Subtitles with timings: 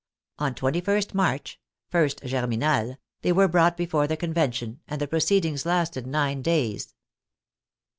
[0.39, 1.59] On 2 1 St March
[1.93, 6.95] (ist Germinal) they were brought before the Convention, and the proceedings lasted nine days.